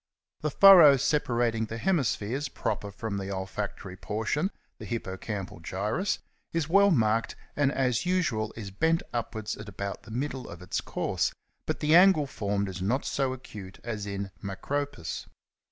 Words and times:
The 0.39 0.49
furrow 0.49 0.97
separating 0.97 1.65
the 1.65 1.77
hemispheres 1.77 2.49
proper 2.49 2.89
from 2.89 3.17
the 3.17 3.29
olfactory 3.31 3.95
portion 3.95 4.49
(the 4.79 4.85
hippocampal 4.87 5.61
gyrus) 5.61 6.17
is 6.53 6.67
well 6.67 6.89
marked, 6.89 7.35
and 7.55 7.71
as 7.71 8.03
usual 8.03 8.51
is 8.55 8.71
bent 8.71 9.03
upwards 9.13 9.55
at 9.57 9.69
about 9.69 10.01
the 10.01 10.09
middle 10.09 10.49
of 10.49 10.59
its 10.63 10.81
course, 10.81 11.33
but 11.67 11.81
the 11.81 11.93
angle 11.95 12.25
formed 12.25 12.67
is 12.67 12.81
not 12.81 13.05
so 13.05 13.31
acute 13.31 13.79
as 13.83 14.07
in 14.07 14.31
Macropus. 14.41 15.27